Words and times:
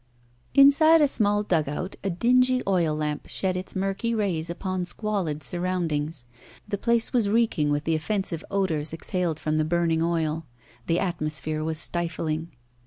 Inside 0.55 0.99
a 0.99 1.07
small 1.07 1.43
dugout 1.43 1.95
a 2.03 2.09
dingy 2.09 2.63
oil 2.67 2.95
lamp 2.95 3.27
shed 3.27 3.55
its 3.55 3.75
murky 3.75 4.15
rays 4.15 4.49
upon 4.49 4.83
squalid 4.83 5.43
surroundings. 5.43 6.25
The 6.67 6.79
place 6.79 7.13
was 7.13 7.29
reeking 7.29 7.69
with 7.69 7.83
the 7.83 7.93
offensive 7.93 8.43
odours 8.49 8.93
exhaled 8.93 9.37
from 9.37 9.59
the 9.59 9.63
burning 9.63 10.01
oil. 10.01 10.47
The 10.87 10.99
atmosphere 10.99 11.63
was 11.63 11.77
stifling. 11.77 12.49